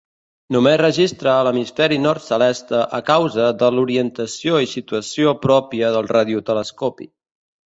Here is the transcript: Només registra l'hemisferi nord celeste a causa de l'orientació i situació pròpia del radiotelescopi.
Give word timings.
Només 0.53 0.77
registra 0.81 1.33
l'hemisferi 1.47 1.99
nord 2.05 2.25
celeste 2.27 2.79
a 2.99 3.01
causa 3.11 3.51
de 3.59 3.69
l'orientació 3.77 4.57
i 4.65 4.71
situació 4.73 5.37
pròpia 5.45 5.93
del 5.99 6.11
radiotelescopi. 6.17 7.11